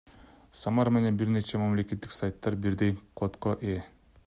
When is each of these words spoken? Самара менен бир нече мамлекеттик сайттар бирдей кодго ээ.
Самара 0.61 0.93
менен 0.95 1.19
бир 1.19 1.29
нече 1.35 1.61
мамлекеттик 1.65 2.17
сайттар 2.19 2.59
бирдей 2.65 2.95
кодго 3.23 3.57
ээ. 3.75 3.79